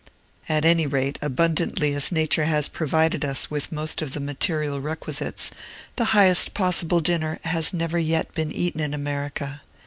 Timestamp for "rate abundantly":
0.87-1.93